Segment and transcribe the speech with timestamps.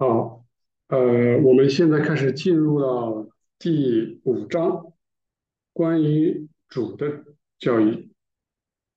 [0.00, 0.44] 好，
[0.86, 3.26] 呃，我们现在开始进入到
[3.58, 4.92] 第五章，
[5.72, 7.24] 关于主的
[7.58, 8.08] 教育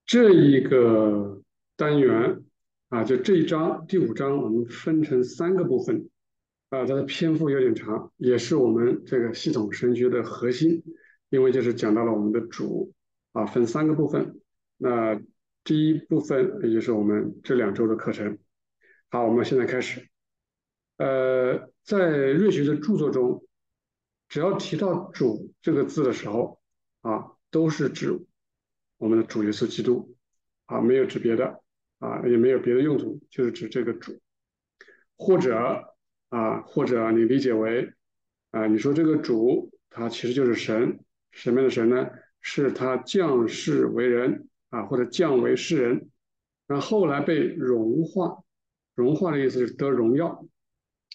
[0.06, 1.42] 这一个
[1.76, 2.44] 单元
[2.90, 6.08] 啊，就这一章第五章，我们分成三个部分
[6.70, 10.84] 啊，它的篇幅有点长，也是我们这个系统神学的核心，
[11.32, 12.94] 因为就是讲到了我们的主
[13.32, 14.40] 啊，分三个部分。
[14.78, 15.20] 那
[15.64, 18.38] 第一部分也就是我们这两周的课程。
[19.10, 20.11] 好，我们现在开始。
[21.02, 21.98] 呃，在
[22.32, 23.44] 瑞学的著作中，
[24.30, 26.62] 只要提到“主”这个字的时候，
[27.02, 28.24] 啊，都是指
[29.00, 30.16] 我们的主耶稣基督，
[30.68, 31.60] 啊，没有指别的，
[31.98, 34.20] 啊，也没有别的用途，就是指这个主，
[35.18, 35.92] 或者
[36.30, 37.92] 啊，或者你理解为，
[38.52, 41.00] 啊，你说这个主，他其实就是神，
[41.32, 42.12] 什么样的神呢？
[42.42, 46.12] 是他降世为人，啊，或者降为世人，
[46.68, 48.44] 然后来被融化，
[48.94, 50.46] 融化的意思就是得荣耀。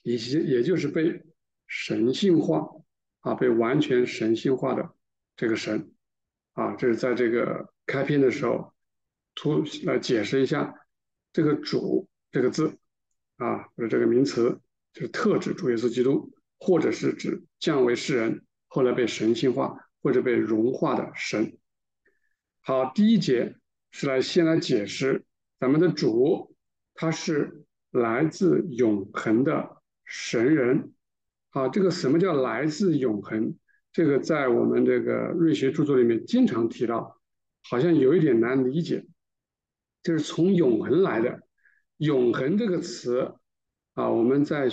[0.06, 1.20] 以及也就是被
[1.66, 2.64] 神性化
[3.22, 4.94] 啊，被完全神性化的
[5.34, 5.90] 这个神
[6.52, 8.72] 啊，这是在这个开篇的时候，
[9.34, 10.72] 突来解释一下
[11.32, 12.78] 这个主这个字
[13.38, 14.60] 啊，或者这个名词，
[14.92, 21.58] 就是特指主耶稣基督，或者是指降为世人，后来被神性化或者被融化的神。
[22.60, 23.56] 好，第一节
[23.90, 25.24] 是来先来解释
[25.58, 26.54] 咱们的主，
[26.94, 29.75] 他是来自永恒的。
[30.06, 30.92] 神人，
[31.50, 33.56] 好，这个什么叫来自永恒？
[33.92, 37.20] 这个在我们这个瑞学著作里面经常提到，
[37.68, 39.04] 好像有一点难理解，
[40.02, 41.40] 就是从永恒来的。
[41.96, 43.34] 永恒这个词
[43.94, 44.68] 啊，我们在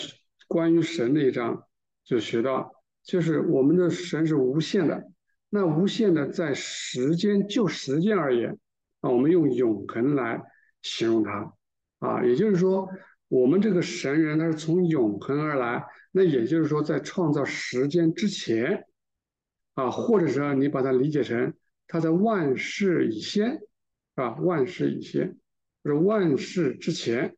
[0.48, 1.64] 关于神那一章
[2.04, 2.72] 就学到，
[3.04, 5.04] 就是我们的神是无限的。
[5.50, 8.60] 那无限的在时间就时间而言
[9.02, 10.44] 啊，我们用永恒来
[10.84, 11.54] 形容它
[12.00, 12.88] 啊，也就是说。
[13.34, 18.86] 我们这个神人他是从永恒而来，那也就是说，在创造时间之前，
[19.74, 21.52] 啊，或者说你把它理解成
[21.88, 23.60] 他在万事以先，
[24.14, 25.36] 啊，万事以先，
[25.84, 27.36] 或者万事之前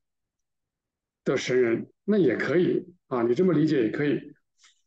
[1.23, 4.19] 的神人，那也可以啊，你这么理解也可以，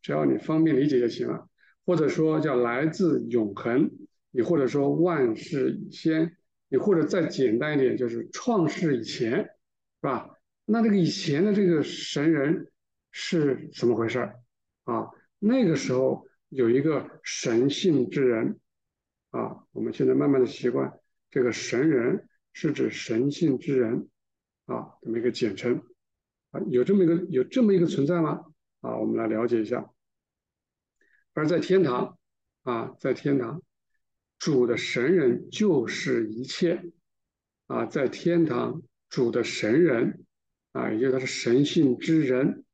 [0.02, 1.48] 只要你方便理解就行了。
[1.86, 3.90] 或者说叫来自永恒，
[4.30, 6.36] 你或者说万事以先，
[6.68, 9.48] 你或者再简单一点，就是创世以前，是
[10.02, 10.28] 吧？
[10.70, 12.70] 那这个以前的这个神人
[13.10, 14.18] 是怎么回事
[14.84, 15.08] 啊？
[15.38, 18.60] 那个时候有一个神性之人
[19.30, 20.92] 啊，我们现在慢慢的习惯
[21.30, 24.10] 这个神人是指神性之人
[24.66, 25.82] 啊，这么一个简称
[26.50, 28.44] 啊，有这么一个有这么一个存在吗？
[28.82, 29.90] 啊，我们来了解一下。
[31.32, 32.18] 而在天堂
[32.64, 33.62] 啊，在天堂
[34.38, 36.92] 主的神人就是一切
[37.68, 40.26] 啊，在天堂主的神人。
[40.78, 42.64] 啊，也就是他是神性之人，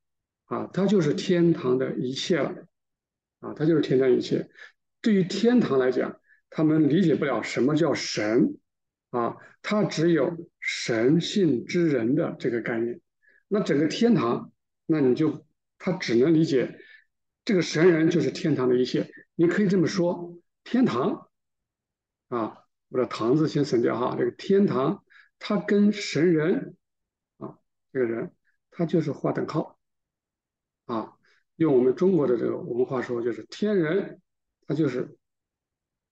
[0.45, 2.67] 啊，他就是天堂的一切了，
[3.39, 4.47] 啊，他就是天堂一切。
[5.01, 6.19] 对于天堂来讲，
[6.51, 8.59] 他们理解不了什么叫神，
[9.09, 13.01] 啊，他只有神性之人的这个概念。
[13.47, 14.51] 那整个天堂，
[14.85, 15.43] 那你就
[15.79, 16.79] 他只能理解
[17.43, 19.09] 这个神人就是天堂的一切。
[19.33, 21.27] 你可以这么说，天堂，
[22.27, 22.57] 啊，
[22.89, 25.03] 我的堂字先省掉哈，这个天堂，
[25.39, 26.75] 它跟神人。
[27.95, 28.29] 这个人，
[28.71, 29.79] 他就是划等号，
[30.85, 31.13] 啊，
[31.55, 34.19] 用我们中国的这个文化说，就是天人，
[34.67, 35.15] 他就是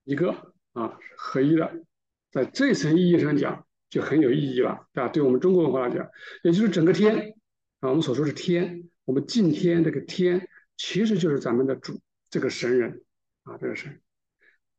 [0.05, 1.83] 一个啊，合一的，
[2.31, 5.09] 在这层意义上讲就很有意义了，对吧？
[5.09, 6.09] 对我们中国文化来讲，
[6.43, 7.35] 也就是整个天
[7.81, 11.99] 啊，我们所说是天，我们敬天这个天，其实就是咱们的主
[12.29, 13.03] 这个神人
[13.43, 13.99] 啊，这个神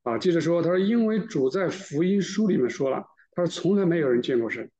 [0.04, 4.70] 啊，接着说，他说，因为主在福音书里面说了，他说从来没有人见过神。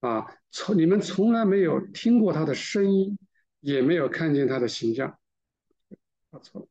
[0.00, 3.18] 啊，从你们从来没有听过他的声音，
[3.58, 5.18] 也没有看见他的形象，
[6.30, 6.68] 啊错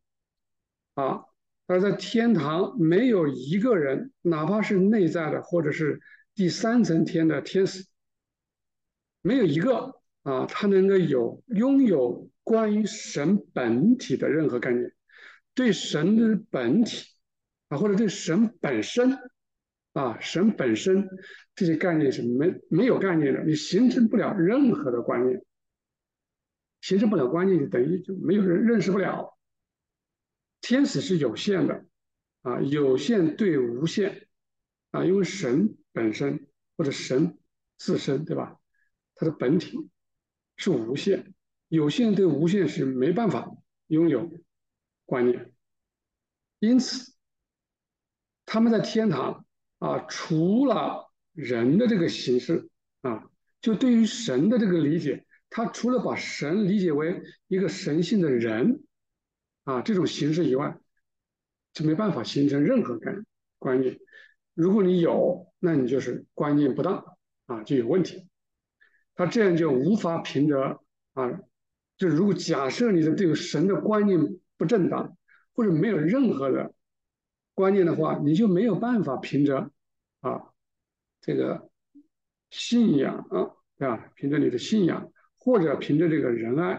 [0.96, 1.26] 了，啊，
[1.66, 6.00] 而在天堂没有一个人，哪怕是内在的或者是
[6.36, 7.86] 第三层天的天使，
[9.22, 14.94] 没有一个啊，他能够有拥有关于神本体的任何概念，
[15.54, 17.10] 对神的本体
[17.68, 19.20] 啊，或者对神本身。
[19.98, 21.10] 啊，神本身
[21.56, 25.44] 这些概念是没没有概念的，你形成不了任何的观念，
[26.82, 29.36] 形成不了观念就等于就没有人认识不了。
[30.62, 31.84] 天使是有限的，
[32.44, 34.28] 啊，有限对无限，
[34.92, 37.40] 啊，因为神本身或者神
[37.80, 38.60] 自身，对吧？
[39.16, 39.90] 它的本体
[40.58, 41.34] 是无限，
[41.70, 43.50] 有限对无限是没办法
[43.88, 44.30] 拥有
[45.06, 45.52] 观念，
[46.60, 47.16] 因此
[48.46, 49.44] 他们在天堂。
[49.80, 52.70] 啊，除了人的这个形式
[53.02, 53.30] 啊，
[53.62, 58.84] 就对于神的这个理解，他除了把神理解为一个神性的人
[59.64, 60.78] 啊这种形式以外，
[61.74, 63.16] 就没办法形成任何概
[63.60, 64.00] 观念。
[64.54, 67.04] 如果你有，那你就是观念不当
[67.46, 68.28] 啊，就有问题。
[69.14, 70.80] 他这样就无法凭着
[71.14, 71.40] 啊，
[71.98, 74.20] 就如果假设你的这个神的观念
[74.58, 75.16] 不正当，
[75.54, 76.74] 或者没有任何的
[77.58, 79.72] 观念的话，你就没有办法凭着
[80.20, 80.54] 啊
[81.22, 81.72] 这个
[82.52, 84.12] 信仰啊，对吧？
[84.16, 85.12] 凭着你的信仰。
[85.40, 86.74] 或者凭着这个仁爱，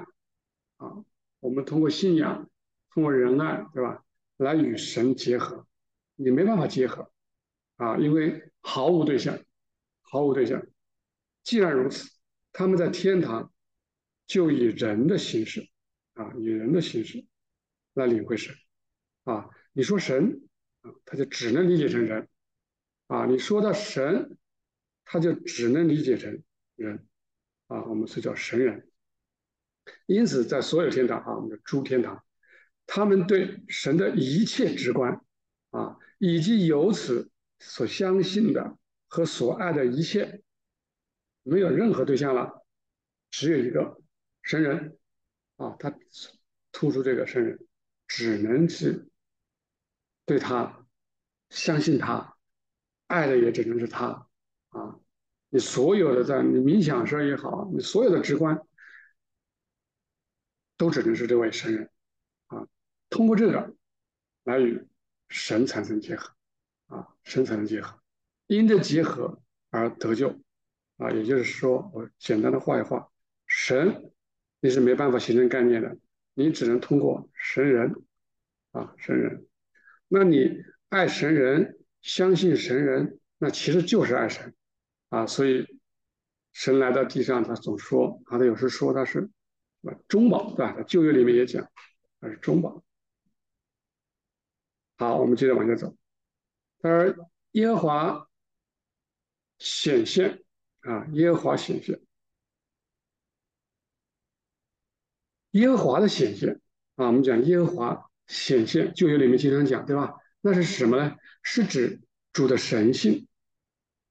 [0.77, 1.03] 啊，
[1.41, 2.51] 我们通过信仰，
[2.91, 4.05] 通过仁爱，对吧，
[4.37, 5.67] 来与神结合，
[6.17, 7.11] 你没办法结合，
[7.77, 9.39] 啊，因为毫无对象，
[10.03, 10.63] 毫无对象。
[11.43, 12.11] 既然如此，
[12.53, 13.51] 他们在天堂
[14.27, 15.67] 就以人的形式，
[16.13, 17.25] 啊，以人的形式
[17.95, 18.55] 来领会神，
[19.25, 20.43] 啊，你说神，
[21.05, 22.29] 他就只能理解成人，
[23.07, 24.37] 啊，你说到神，
[25.05, 26.43] 他就只能理解成
[26.77, 27.07] 人。
[27.69, 28.89] 啊，我们是叫神人，
[30.07, 32.25] 因此在所有天堂啊，我们的诸天堂，
[32.87, 35.21] 他们对神的一切直观
[35.71, 40.43] 啊，以及由此所相信的和所爱的一切，
[41.43, 42.65] 没有任何对象了，
[43.31, 44.01] 只有一个
[44.43, 44.97] 神人。
[45.57, 45.93] 啊，他
[46.71, 47.59] 突出这个神人，
[48.07, 49.08] 只能是
[50.29, 50.87] 对他
[51.49, 52.37] 相信他，
[53.07, 54.29] 爱的也只能是他
[54.69, 55.01] 啊。
[55.49, 58.61] 你所有的在你冥想时也好，你所有的直观，
[60.77, 61.91] 都只能是这位神人
[62.49, 62.69] 啊。
[63.09, 63.75] 通过这个
[64.45, 64.87] 来与
[65.31, 66.35] 神产生结合
[66.89, 67.99] 啊，神产生结合，
[68.49, 69.41] 因这结合
[69.71, 70.39] 而得救
[70.99, 71.11] 啊。
[71.11, 73.11] 也就是说，我简单的画一画，
[73.47, 74.13] 神
[74.61, 75.97] 你是没办法形成概念的，
[76.35, 78.05] 你只能通过神人
[78.73, 79.48] 啊，神人。
[80.09, 84.55] 那你爱神人，相信神人，那其实就是爱神。
[85.11, 85.79] 啊，所以
[86.53, 89.31] 神来到地上，他总说啊，他有时说他是
[90.07, 90.75] 中保，对吧？
[90.77, 91.71] 在旧约里面也讲，
[92.21, 92.83] 他是中保。
[94.99, 95.97] 好，我们接着往下走。
[96.81, 98.29] 他说耶和华
[99.59, 100.45] 显现
[100.81, 102.01] 啊，耶和华显现，
[105.53, 106.61] 耶和华的显现
[106.97, 110.15] 啊，我们讲耶和华显现，旧约里面经常讲，对吧？
[110.41, 111.17] 那是什么呢？
[111.43, 112.01] 是指
[112.33, 113.27] 主的神性。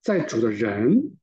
[0.03, 1.17] 在主的人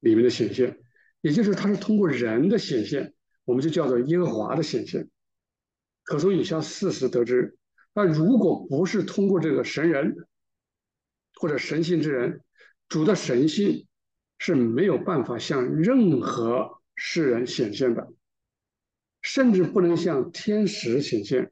[0.00, 0.78] 里面的显现，
[1.22, 3.14] 也就是他是通过人的显现，
[3.46, 5.08] 我们就叫做耶和华的显现。
[6.02, 7.56] 可从以下事实得知，
[7.94, 10.14] 那如果不是通过这个神人
[11.36, 12.42] 或者神性之人，
[12.86, 13.86] 主的神性
[14.38, 18.12] 是没有办法向任何世人显现的，
[19.22, 21.50] 甚至不能向天使显现。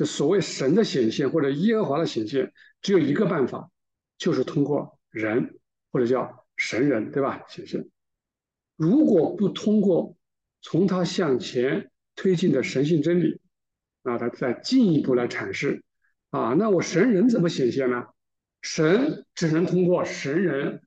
[0.00, 2.50] 就所谓神的显现或者耶和华的显现，
[2.80, 3.70] 只有一个办法，
[4.16, 5.56] 就是通过人。
[5.92, 7.44] 或者叫神人，对吧？
[7.48, 7.84] 显现，
[8.76, 10.16] 如果不通过
[10.62, 13.40] 从他向前推进的神性真理，
[14.04, 15.82] 啊，他再进一步来阐释，
[16.30, 18.06] 啊，那我神人怎么显现呢？
[18.62, 20.80] 神只能通过神人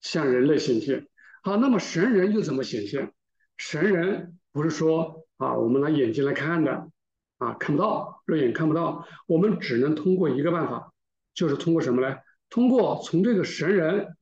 [0.00, 1.08] 向人类显现。
[1.42, 3.12] 好，那么神人又怎么显现？
[3.56, 6.88] 神人不是说啊，我们拿眼睛来看的，
[7.38, 10.92] 啊，看不到，肉眼看不到，我们只能通过一个办法，
[11.34, 12.16] 就是通过什么呢？
[12.50, 14.16] 通过从这个神人。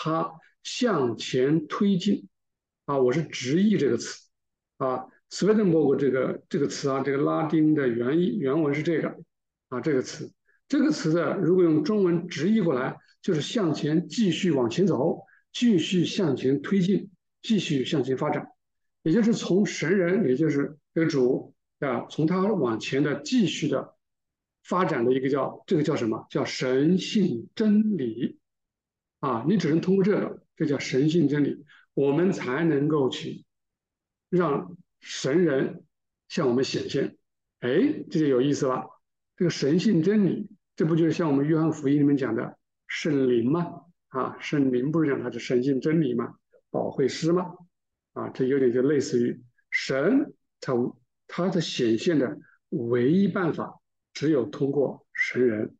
[0.00, 0.30] 他
[0.62, 2.28] 向前推进，
[2.84, 4.28] 啊，我是直译这个词，
[4.76, 9.16] 啊，Swedenborg 这个这个词啊，这个拉丁的原意原文是这个，
[9.70, 10.30] 啊，这个词，
[10.68, 17.10] 这个词的如果用中文直译过来，就是向前继续往前走，继续向前推进，
[17.42, 18.46] 继续向前发展，
[19.02, 23.94] 也就是从神人，也就是这个主啊，从他往前的继续的
[24.64, 28.38] 发展的一个叫这个叫什么叫神性真理。
[29.20, 33.44] 啊，你只能通过这个，这叫神性真理，我们才能够去
[34.28, 35.82] 让神人
[36.28, 37.16] 向我们显现。
[37.58, 38.86] 哎，这就有意思了。
[39.34, 42.56] 这个神性真理，这不就是像我们约翰福音里面讲的
[42.86, 43.82] 圣灵吗？
[44.08, 46.34] 啊，圣灵不是讲它是神性真理吗？
[46.70, 47.54] 保惠师吗？
[48.12, 50.74] 啊，这有点就类似于神，他
[51.28, 53.80] 他的显现的唯一办法，
[54.12, 55.76] 只有通过神人，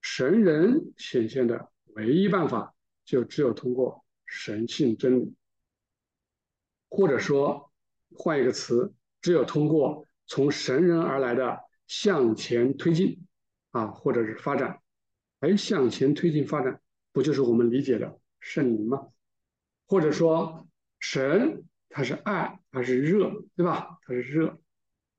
[0.00, 1.68] 神人显现的。
[1.96, 2.74] 唯一办法
[3.06, 5.34] 就只有通过神性真理，
[6.90, 7.72] 或者说
[8.14, 13.26] 换一个词，只有通过从神人而来的向前推进
[13.70, 14.82] 啊，或者是发展。
[15.40, 19.08] 哎，向前推进发展，不就是我们理解的圣灵吗？
[19.86, 20.68] 或者说
[21.00, 23.98] 神它是爱，它是热，对吧？
[24.02, 24.60] 它是热。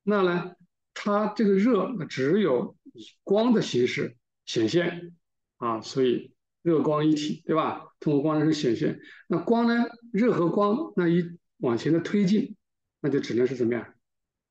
[0.08, 0.52] 那呢，
[0.94, 5.14] 它这个热只有以光的形式显现
[5.58, 6.32] 啊，所以。
[6.62, 7.86] 热光一体，对吧？
[7.98, 9.00] 通过光的是显现。
[9.26, 9.86] 那光呢？
[10.12, 12.56] 热和光那一往前的推进
[13.00, 13.94] 那就只能是怎么样？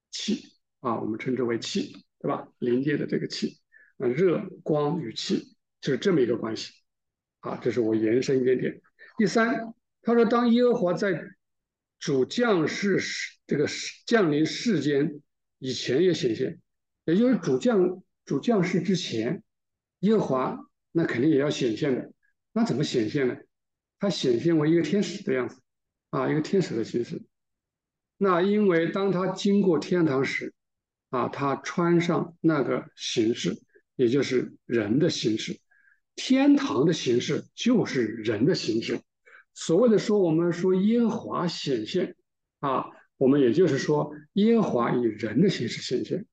[0.09, 2.47] 气啊，我们称之为气，对吧？
[2.57, 3.59] 临界的这个气，
[3.97, 6.73] 啊，热光与气就是这么一个关系
[7.41, 7.59] 啊。
[7.61, 8.81] 这是我延伸一点点。
[9.17, 11.21] 第三，他说，当耶和华在
[11.99, 12.99] 主降世
[13.45, 13.67] 这个
[14.07, 15.21] 降临世间
[15.59, 16.59] 以前也显现，
[17.05, 19.43] 也就是主降主降世之前，
[19.99, 20.59] 耶和华
[20.91, 22.11] 那肯定也要显现的。
[22.51, 23.35] 那怎么显现呢？
[23.99, 25.59] 他显现为一个天使的样子
[26.11, 27.23] 啊，一个天使的形式。
[28.17, 30.53] 那因为当他经过天堂时，
[31.09, 33.55] 啊，他穿上那个形式，
[33.95, 35.59] 也就是人的形式。
[36.15, 38.99] 天堂的形式就是人的形式。
[39.53, 42.15] 所谓的说，我们说耶和华显现，
[42.59, 42.85] 啊，
[43.17, 46.25] 我们也就是说耶和华以人的形式显现，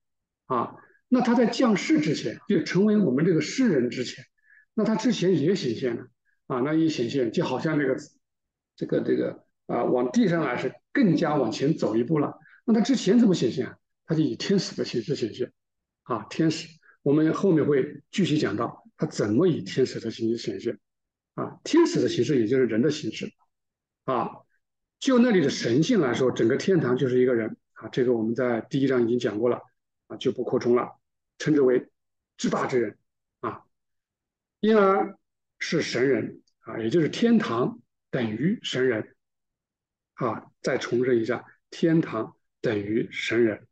[0.47, 0.77] 啊，
[1.09, 4.25] 那他在降世之前，就成为我们这个世人之前，
[4.75, 6.07] 那他之前也显现了，
[6.47, 7.97] 啊，那一显现就好像这个，
[8.77, 12.35] 这个这个啊，往地上来是更加往前走一步了。
[12.65, 13.77] 那他之前怎么显现啊？
[14.07, 15.51] 他就以天使的形式显现，
[16.03, 16.69] 啊，天使，
[17.03, 20.79] 我们后面会具体讲到他怎么以天使的形式显现，
[21.35, 23.33] 啊，天使的形式也就是人的形式，
[24.05, 24.29] 啊，
[24.99, 29.61] 就那里的神性来说，整个天堂就是一个人，啊，这个我们在第一章已经讲过了，
[30.07, 30.99] 啊，就不扩充了，
[31.39, 31.89] 称之为
[32.37, 32.99] 至大之人，
[33.41, 33.65] 啊，
[34.61, 35.19] 因而
[35.59, 39.15] 是神人，啊，也就是天堂等于神人，
[40.15, 43.67] 啊，再重申一下，天堂等于神人。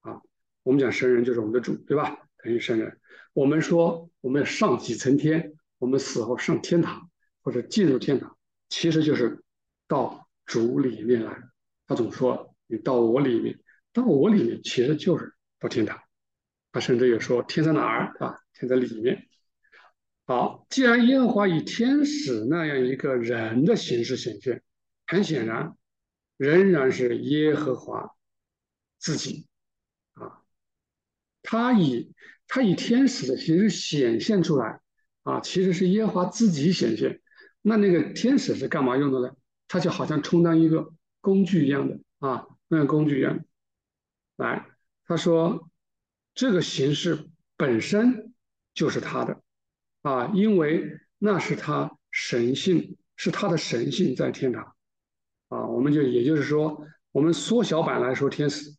[0.00, 0.22] 啊
[0.62, 2.28] 我们讲神人就是我们的主，对吧？
[2.42, 3.00] 等于神人。
[3.32, 7.10] 我们说我们上几层天，我们死后上天堂
[7.42, 8.36] 或者进入天堂，
[8.68, 9.42] 其实就是
[9.86, 11.38] 到主里面来。
[11.86, 13.56] 他总说你到我里面，
[13.92, 15.96] 到我里面其实就是到天堂。
[16.72, 18.36] 他甚至也说天在哪儿啊？
[18.52, 19.28] 天在里面。
[20.26, 24.62] 好，既然耶和华以天使那样一个人的形式显现，
[25.06, 25.74] 很显然
[26.36, 28.10] 仍然是耶和华
[28.98, 29.46] 自己
[30.12, 30.42] 啊。
[31.42, 32.12] 他以
[32.46, 34.80] 他以天使的形式显现出来，
[35.22, 37.22] 啊，其实是耶和华自己显现。
[37.62, 39.34] 那那个天使是干嘛用的呢？
[39.68, 43.44] 他就好像充当一个工具一样的啊，那个工具一样。
[44.36, 44.66] 来，
[45.06, 45.70] 他说
[46.34, 48.32] 这个形式本身
[48.74, 49.42] 就是他的
[50.02, 54.74] 啊，因为那是他神性，是他的神性在天堂
[55.48, 55.66] 啊。
[55.66, 58.74] 我们就也就是说，我们缩小版来说，天使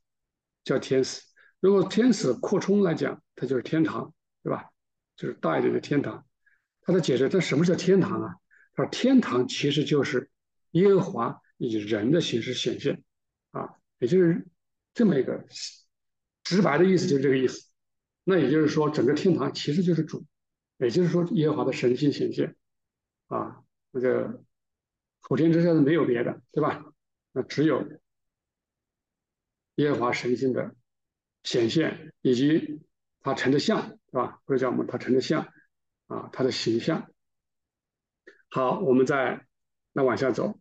[0.64, 1.22] 叫天使。
[1.60, 4.70] 如果天使扩充来讲，它就是天堂，对吧？
[5.18, 6.26] 就是大一点的天堂。
[6.82, 8.36] 他的解释，这什么叫天堂啊？
[8.74, 10.32] 他说，天堂其实就是
[10.72, 13.04] 耶和华以人的形式显现，
[13.52, 14.48] 啊，也就是
[14.94, 15.46] 这么一个
[16.44, 17.70] 直白的意思，就是这个意思。
[18.24, 20.26] 那也就是说，整个天堂其实就是主，
[20.78, 22.56] 也就是说，耶和华的神性显现，
[23.28, 24.44] 啊，那个
[25.22, 26.86] 普天之下是没有别的，对吧？
[27.32, 27.88] 那只有
[29.76, 30.76] 耶和华神性的。
[31.42, 32.82] 显现以及
[33.22, 34.42] 他成的像，是吧？
[34.44, 35.48] 或者叫我们他成的像
[36.08, 37.10] 啊，他的形象。
[38.50, 39.48] 好，我们再
[39.94, 40.60] 那往下走，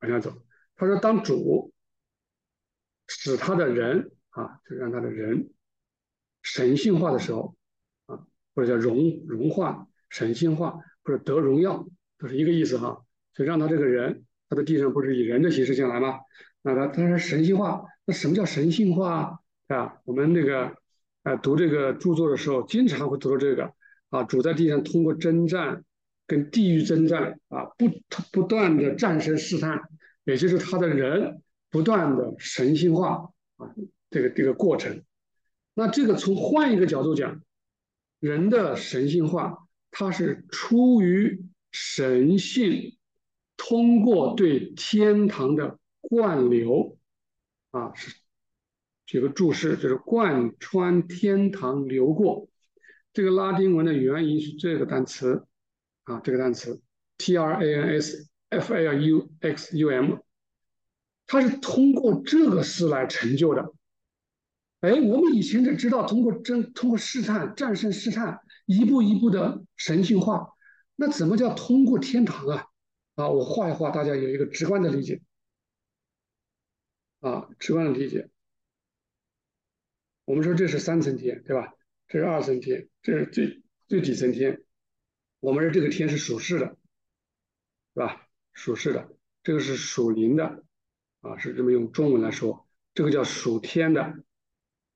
[0.00, 0.32] 往下走。
[0.76, 1.72] 他说，当主
[3.06, 5.50] 使他的人啊，就让他的人
[6.42, 7.56] 神性化的时候
[8.06, 11.86] 啊，或者叫融融化、神性化，或者得荣耀，
[12.18, 13.04] 都是一个意思哈。
[13.34, 16.20] 就让他这个人，他的地上不是以人的形式进来吗？
[16.62, 19.40] 那他他是神性化，那什么叫神性化？
[19.68, 20.76] 啊，我们那个，
[21.22, 23.72] 呃，读这个著作的时候，经常会读到这个
[24.08, 25.84] 啊，主在地上通过征战，
[26.30, 27.90] 跟地狱征战啊，不
[28.30, 29.80] 不断的战胜试探，
[30.22, 33.74] 也就是他的人不断的神性化啊，
[34.10, 35.02] 这个这个过程。
[35.74, 37.42] 那这个从换一个角度讲，
[38.20, 42.96] 人的神性化，它是出于神性，
[43.56, 46.96] 通过对天堂的灌流
[47.72, 48.14] 啊，是。
[49.04, 52.48] 这个注释就是贯穿天堂流过，
[53.12, 55.44] 这个拉丁文的原因是这个单词
[56.10, 56.82] 啊，这个单词
[57.18, 60.16] T R A N S F L U X U M，
[61.26, 63.72] 它是通过这个事来成就的。
[64.80, 70.48] 哎，我们以前只知道通过真通过试探战胜试探，一步一步的神性化，
[70.96, 72.66] 那怎么叫通过天堂啊？
[73.14, 75.20] 啊，我画一画，大家有一个直观的理解
[77.20, 78.28] 啊，直观的理解。
[80.24, 81.72] 我们说这是三层天，对吧？
[82.08, 84.60] 这是二层天，这是最最底层天。
[85.40, 86.76] 我们说这个天是属世的，
[87.94, 88.28] 对吧？
[88.52, 90.64] 属世的，这个是属灵的，
[91.20, 94.22] 啊，是这么用中文来说，这个叫属天的，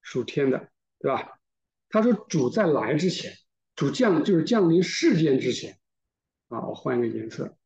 [0.02, 1.40] 属天的，对吧？
[1.88, 3.32] 他说主在来之前，
[3.74, 5.78] 主降就是降临世间之前，
[6.48, 7.56] 啊，我换一个颜色，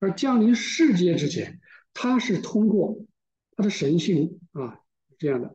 [0.00, 1.60] 而降临世界之前，
[1.94, 3.04] 他是通过。
[3.54, 4.80] 他的神性啊
[5.18, 5.54] 这样的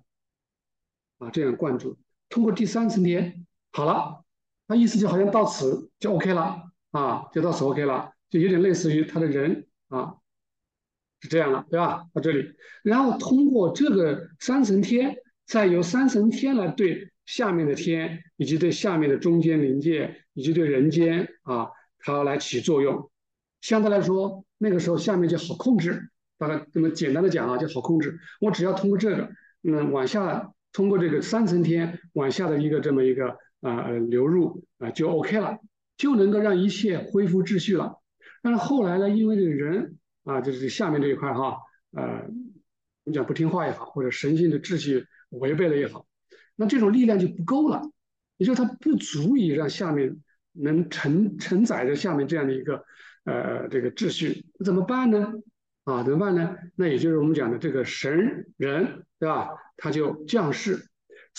[1.18, 1.98] 啊这样灌注。
[2.30, 4.24] 通过第三层天，好了，
[4.68, 10.16] 他意思就好像到此就 OK 了啊，就到此 OK 了，就有点类似于他的人啊
[11.22, 12.04] 是这样了，对吧？
[12.14, 21.70] 到这里，然后通过这个三层天，再由三层天来对下面的天，以及对下面的中间临界，以及对人间啊，
[22.00, 23.10] 它来起作用。
[23.62, 26.10] 相对来说，那个时候下面就好控制。
[26.38, 28.20] 大概这么简单的讲啊，就好控制。
[28.42, 29.30] 我只要通过这个，
[29.64, 30.52] 嗯，往下。
[30.74, 35.60] 通过这个三层天往下的一个这么一个啊流入啊就 OK 了，
[35.98, 37.98] 就能够让一切恢复秩序了。
[38.42, 41.58] 但是后来呢，因为这个人啊，就是下面这一块哈，
[41.92, 42.30] 呃，
[43.04, 46.06] 你讲不听话也好，或者神性的秩序违背了也好，
[46.56, 47.82] 那这种力量就不够了，
[48.38, 50.22] 也就是它不足以让下面
[50.54, 52.84] 能承承载着下面这样的一个
[53.26, 55.34] 呃这个秩序，怎么办呢？
[55.84, 56.56] 啊，怎么办呢？
[56.76, 59.50] 那也就是我们讲的这个神人，对吧？
[59.78, 60.88] 他就降世，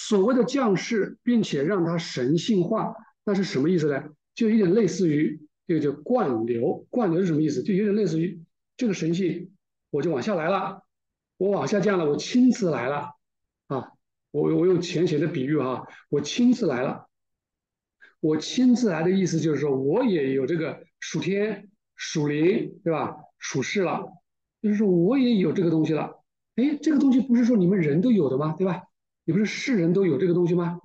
[0.01, 4.05] 所谓的降世，并且让它神性化，那是什么意思呢？
[4.33, 7.65] 就有点类似于这个叫灌流，灌流是什么意思？
[7.65, 8.41] 就有点类似于
[8.77, 9.51] 这个神性，
[9.91, 10.85] 我就往下来了，
[11.37, 13.11] 我往下降了，我亲自来了
[13.67, 13.91] 啊！
[14.31, 17.09] 我我用浅显的比喻哈，我亲自来了，
[18.21, 23.17] 我亲自来的意思就是说我也有这个属天、属灵，对吧？
[23.39, 24.05] 属世了，
[24.63, 26.23] 就是说我也有这个东西了。
[26.55, 28.55] 哎，这个东西不是说你们人都有的吗？
[28.57, 28.85] 对吧？
[29.29, 30.81] 你不是世人都有这个东西吗？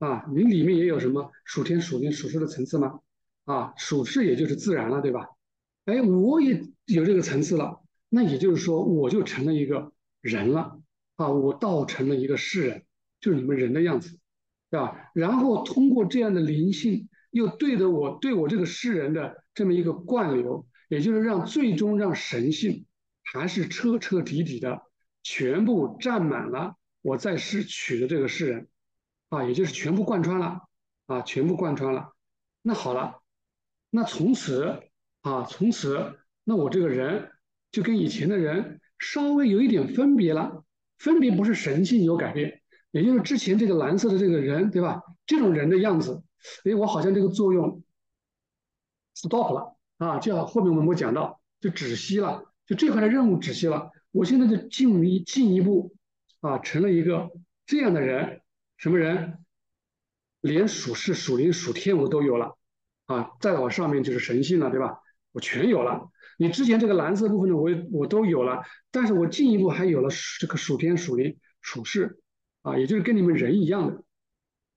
[0.00, 2.98] 啊，你里面也有什么属天、属灵、属世的层次吗？
[3.44, 5.28] 啊，属世也就是自然了，对吧？
[5.84, 10.80] 哎，我也有这个层次了，那也就是说我就成了一个人了
[11.14, 12.84] 啊，我倒成了一个世人，
[13.20, 14.18] 就是你们人的样子，
[14.68, 15.12] 对吧？
[15.14, 22.84] 然后通过这样的灵性，又对着我对我这个世人的这么一个灌流，也就是让最终让神性
[23.22, 24.82] 还是彻彻底底的。
[25.22, 26.74] 全部占满了
[27.06, 28.66] 我在世取的这个世人，
[29.28, 30.62] 啊，也就是全部贯穿了，
[31.06, 32.12] 啊，全部贯穿了。
[32.62, 33.22] 那好了，
[33.90, 34.82] 那从此
[35.20, 37.30] 啊，从此那我这个人
[37.70, 40.64] 就跟以前的人稍微有一点分别了，
[40.98, 45.00] 分别不是神性有改变，也就是之前这个蓝色的这个人，对吧？
[45.26, 46.24] 这种人的样子，
[46.64, 47.84] 哎，我好像这个作用
[49.14, 53.92] stop 了啊，就要后面我们会讲到，就止息了，就这块的任务止息了。
[54.10, 55.94] 我现在就进一进一步
[56.46, 57.32] 啊，成了一个
[57.66, 58.40] 这样的人，
[58.76, 59.44] 什么人？
[60.42, 62.56] 连属世、属灵、属天我都有了
[63.06, 63.32] 啊！
[63.40, 65.00] 再往上面就是神性了，对吧？
[65.32, 66.08] 我全有了。
[66.38, 72.20] 你之前这个蓝色部分呢，我我都有了，但是我进一步还有了这个属天、属灵、属世
[72.62, 74.04] 啊，也就是跟你们人一样的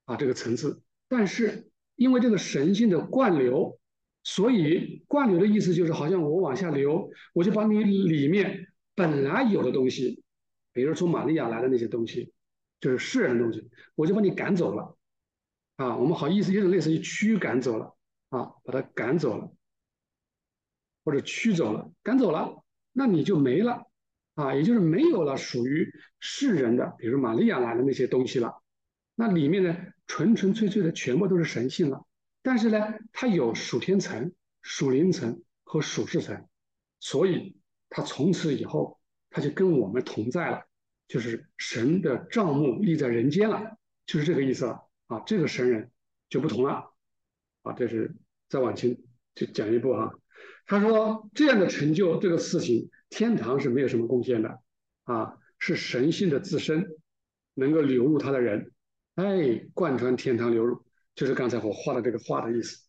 [0.06, 0.82] 啊这个层次。
[1.08, 3.80] 但是因为这个神性的灌流，
[4.24, 8.66] 所以灌流的意思就是好像我往下流，我就把你里面。
[8.96, 10.24] 本来有的东西，
[10.72, 12.32] 比如从玛利亚来的那些东西，
[12.80, 14.98] 就是世人的东西，我就把你赶走了，
[15.78, 17.96] 啊，我们好意思有点类似于驱赶走了，
[18.30, 19.52] 啊，把他赶走了，
[21.04, 23.88] 或者驱走了，赶走了，那你就没了，
[24.36, 28.62] 啊，也就是没有了属于世人的，比如玛利亚来的那些东西了，
[29.16, 29.76] 那里面呢，
[30.08, 32.06] 纯纯粹粹的全部都是神性了，
[32.42, 36.48] 但是呢，它有属天层、属灵层和属世层，
[37.00, 37.56] 所以。
[37.92, 38.99] 它从此以后，
[39.30, 40.66] 他就跟我们同在了，
[41.08, 45.20] 就是神的账目立在人间了，就是这个意思了啊。
[45.26, 45.92] 这个神人
[46.30, 46.92] 就不同了
[47.62, 47.74] 啊。
[47.74, 48.16] 这是
[48.48, 48.98] 再往前
[49.36, 50.12] 就讲一步哈。
[50.66, 54.60] 他说这样的成就这个事情，天堂是没有什么贡献的
[55.04, 56.88] 啊，是神性的自身
[57.54, 58.72] 能够流入他的人，
[59.16, 60.84] 哎，贯穿天堂流入，
[61.16, 62.86] 就是刚才我画的这个画的意思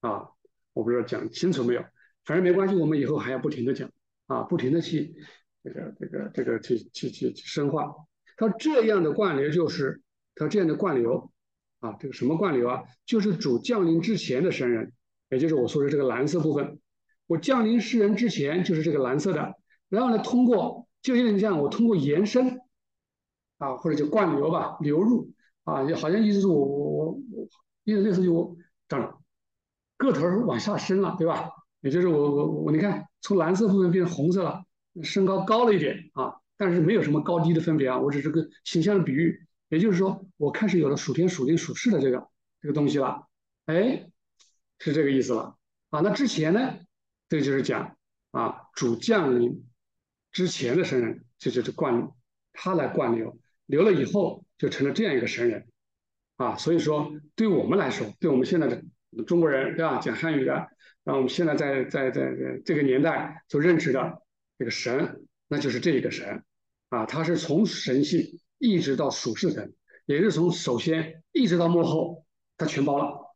[0.00, 0.28] 啊。
[0.74, 1.84] 我不知道讲清楚没有，
[2.24, 3.90] 反正没关系，我们以后还要不停的讲。
[4.26, 5.16] 啊，不停的去
[5.68, 7.94] 这个这个这个去去去去深化。
[8.36, 10.00] 他这样的灌流就是
[10.34, 11.30] 他这样的灌流
[11.80, 12.82] 啊，这个什么灌流啊？
[13.04, 14.92] 就是主降临之前的神人，
[15.30, 16.78] 也就是我说的这个蓝色部分。
[17.26, 19.54] 我降临世人之前就是这个蓝色的，
[19.88, 22.60] 然后呢，通过就有点像我通过延伸
[23.58, 25.30] 啊，或者叫灌流吧，流入
[25.64, 27.48] 啊，好像意思是我我我我，
[27.84, 28.56] 意思类似于我
[28.88, 29.20] 长
[29.96, 31.50] 个头往下伸了，对吧？
[31.80, 34.64] 也就是我我我，你看，从蓝色部分变成红色了，
[35.02, 39.46] 身高高了一点啊，但是没有什么高低的分别啊，我只是个形象的比喻。
[39.68, 42.26] 也就是说，我开始有了属天、属地、属世的这个
[42.62, 43.26] 这个东西了，
[43.66, 44.08] 哎，
[44.78, 45.56] 是这个意思了
[45.90, 46.00] 啊。
[46.00, 46.78] 那之前呢，
[47.28, 47.96] 这就是讲
[48.30, 49.66] 啊，主降临
[50.32, 52.10] 之前的神人，这就是灌
[52.52, 55.66] 他来灌流，流了以后就成了这样一个神人
[56.36, 56.56] 啊。
[56.56, 58.82] 所以说，对我们来说，对我们现在的
[59.26, 59.98] 中国人，对吧？
[59.98, 60.52] 讲汉语的。
[61.04, 62.34] 然后我们现在在在在
[62.64, 64.22] 这个年代所认识的
[64.58, 66.44] 这个神，那就是这个神
[66.88, 69.72] 啊，他是从神性一直到属世神，
[70.06, 72.24] 也是从首先一直到幕后，
[72.56, 73.34] 他全包了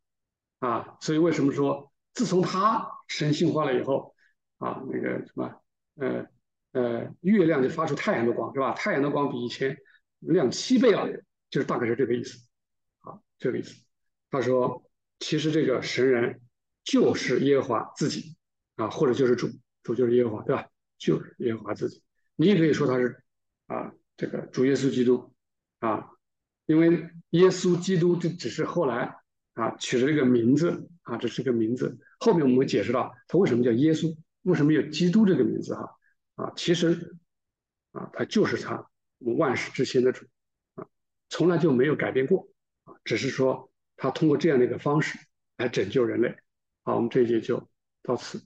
[0.59, 0.99] 啊。
[1.01, 4.15] 所以为什么说自从他神性化了以后
[4.59, 5.55] 啊，那个什么
[5.97, 6.27] 呃
[6.73, 8.73] 呃，月亮就发出太阳的光是吧？
[8.73, 9.77] 太阳的光比以前
[10.21, 11.07] 亮七倍了，
[11.51, 12.39] 就是大概是这个意思
[13.01, 13.83] 啊，这个意思。
[14.31, 14.83] 他说，
[15.19, 16.41] 其实这个神人
[16.85, 18.35] 就是耶和华自己
[18.77, 19.51] 啊，或者就是主，
[19.83, 20.67] 主就是耶和华，对吧？
[21.03, 22.03] 就是耶和华自己。
[22.37, 23.19] 你也可以说他是。
[23.67, 25.33] 啊，这个主耶稣基督
[25.79, 26.11] 啊，
[26.67, 29.17] 因为耶稣基督这只是后来
[29.55, 31.99] 啊取了这个名字啊，这是个名字。
[32.19, 35.89] 后面我们解释到他为什么叫耶稣，为什么有基督这个名字哈
[36.35, 37.17] 啊，其实
[37.93, 38.87] 啊他就是他
[39.39, 40.27] 万事之先的主
[40.75, 40.85] 啊，
[41.31, 42.51] 从来就没有改变过
[42.85, 45.19] 啊，只是说他通过这样的一个方式
[45.57, 46.37] 来拯救人类。
[46.83, 47.71] 好，我们这一节就
[48.03, 48.45] 到此。